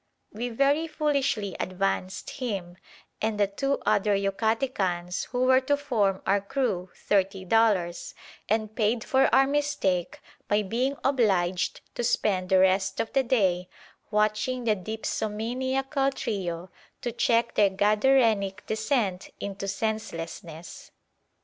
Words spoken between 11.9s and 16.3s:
to spend the rest of the day watching the dipsomaniacal